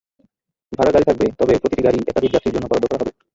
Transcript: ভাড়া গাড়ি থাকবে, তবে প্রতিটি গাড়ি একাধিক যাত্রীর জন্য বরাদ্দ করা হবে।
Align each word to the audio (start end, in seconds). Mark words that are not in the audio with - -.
ভাড়া 0.71 0.91
গাড়ি 0.93 1.05
থাকবে, 1.09 1.25
তবে 1.39 1.53
প্রতিটি 1.61 1.81
গাড়ি 1.83 1.99
একাধিক 2.01 2.31
যাত্রীর 2.33 2.53
জন্য 2.55 2.65
বরাদ্দ 2.67 2.85
করা 2.87 3.01
হবে। 3.01 3.11